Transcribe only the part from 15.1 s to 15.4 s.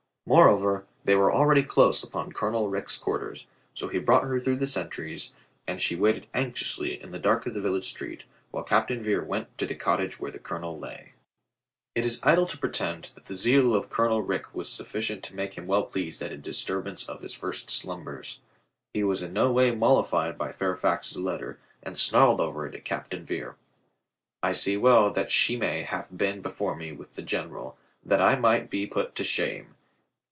309 was sufficient to